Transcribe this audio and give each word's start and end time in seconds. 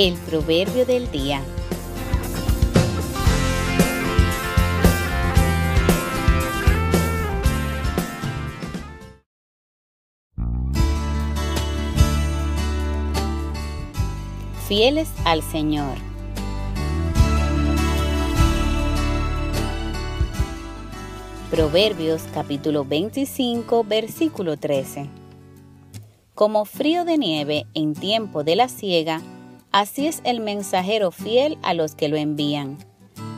El 0.00 0.14
proverbio 0.14 0.86
del 0.86 1.10
día. 1.10 1.42
Fieles 14.68 15.08
al 15.24 15.42
Señor. 15.42 15.96
Proverbios 21.50 22.22
capítulo 22.32 22.84
25 22.84 23.82
versículo 23.82 24.56
13. 24.56 25.08
Como 26.36 26.64
frío 26.66 27.04
de 27.04 27.18
nieve 27.18 27.66
en 27.74 27.94
tiempo 27.94 28.44
de 28.44 28.54
la 28.54 28.68
siega, 28.68 29.22
así 29.78 30.08
es 30.08 30.22
el 30.24 30.40
mensajero 30.40 31.12
fiel 31.12 31.56
a 31.62 31.72
los 31.72 31.94
que 31.94 32.08
lo 32.08 32.16
envían, 32.16 32.78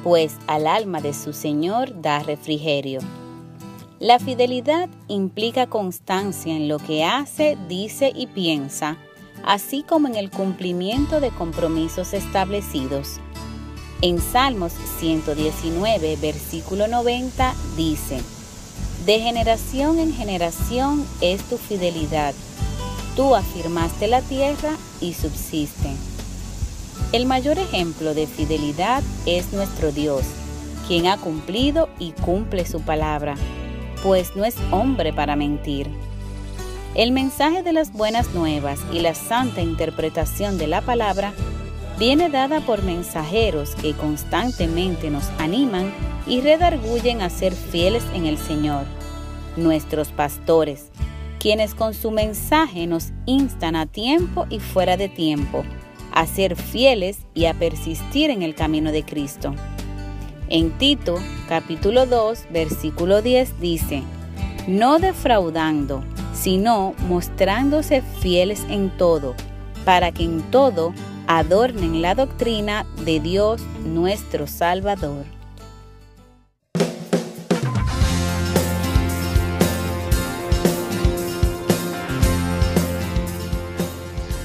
pues 0.03 0.33
al 0.47 0.67
alma 0.67 1.03
de 1.03 1.13
su 1.13 1.35
Señor 1.35 2.01
da 2.01 2.21
refrigerio. 2.21 3.01
La 3.99 4.19
fidelidad 4.19 4.89
implica 5.09 5.67
constancia 5.67 6.57
en 6.57 6.67
lo 6.67 6.79
que 6.79 7.05
hace, 7.05 7.59
dice 7.69 8.11
y 8.15 8.27
piensa, 8.27 8.97
así 9.45 9.83
como 9.83 10.09
en 10.09 10.17
el 10.17 10.31
cumplimiento 10.31 11.21
de 11.21 11.29
compromisos 11.29 12.15
establecidos. 12.15 13.21
En 14.01 14.19
Salmos 14.19 14.73
119, 14.99 16.17
versículo 16.23 16.89
90, 16.89 17.55
dice, 17.77 18.19
De 19.05 19.21
generación 19.21 19.99
en 19.99 20.15
generación 20.15 21.05
es 21.21 21.43
tu 21.43 21.59
fidelidad 21.59 22.35
Tú 23.17 23.35
afirmaste 23.35 24.07
la 24.07 24.23
tierra 24.23 24.77
y 25.01 25.15
subsiste. 25.15 25.91
El 27.13 27.27
mayor 27.27 27.59
ejemplo 27.59 28.15
de 28.15 28.29
fidelidad 28.29 29.03
es 29.27 29.53
nuestro 29.53 29.91
Dios, 29.91 30.23
quien 30.87 31.09
ha 31.09 31.17
cumplido 31.17 31.89
y 31.99 32.13
cumple 32.13 32.65
su 32.65 32.83
palabra, 32.83 33.35
pues 34.05 34.37
no 34.37 34.45
es 34.45 34.55
hombre 34.71 35.13
para 35.13 35.35
mentir. 35.35 35.89
El 36.95 37.11
mensaje 37.11 37.65
de 37.65 37.73
las 37.73 37.93
buenas 37.93 38.33
nuevas 38.33 38.79
y 38.93 39.01
la 39.01 39.17
santa 39.17 39.61
interpretación 39.61 40.57
de 40.57 40.69
la 40.69 40.83
palabra 40.83 41.33
viene 41.99 42.31
dada 42.31 42.61
por 42.61 42.85
mensajeros 42.85 43.75
que 43.75 43.93
constantemente 43.93 45.11
nos 45.11 45.31
animan 45.39 45.93
y 46.29 46.43
redarguyen 46.43 47.23
a 47.23 47.31
ser 47.31 47.55
fieles 47.55 48.05
en 48.15 48.27
el 48.27 48.39
Señor, 48.39 48.85
nuestros 49.57 50.13
pastores, 50.13 50.91
quienes 51.41 51.75
con 51.75 51.93
su 51.93 52.13
mensaje 52.13 52.87
nos 52.87 53.09
instan 53.27 53.75
a 53.75 53.87
tiempo 53.87 54.47
y 54.49 54.61
fuera 54.61 54.97
de 54.97 55.09
tiempo 55.09 55.65
a 56.13 56.27
ser 56.27 56.57
fieles 56.57 57.19
y 57.35 57.47
a 57.47 57.55
persistir 57.55 58.31
en 58.31 58.43
el 58.43 58.55
camino 58.55 58.93
de 58.93 59.05
Cristo. 59.05 59.55
En 60.49 60.71
Tito 60.79 61.19
capítulo 61.49 62.07
2 62.07 62.47
versículo 62.51 63.23
10 63.23 63.61
dice, 63.61 64.03
no 64.67 64.99
defraudando, 64.99 66.03
sino 66.35 66.95
mostrándose 67.09 68.03
fieles 68.21 68.65
en 68.69 68.91
todo, 68.97 69.35
para 69.85 70.13
que 70.13 70.25
en 70.25 70.43
todo 70.51 70.93
adornen 71.27 72.03
la 72.03 72.15
doctrina 72.15 72.87
de 73.05 73.21
Dios 73.21 73.63
nuestro 73.85 74.47
Salvador. 74.47 75.25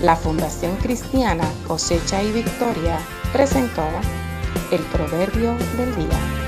La 0.02 0.16
Fundación 0.16 0.76
Cristiana 0.78 1.50
Cosecha 1.68 2.22
y 2.22 2.32
Victoria 2.32 3.00
presentó 3.32 3.86
el 4.72 4.82
Proverbio 4.82 5.56
del 5.78 5.96
Día. 5.96 6.45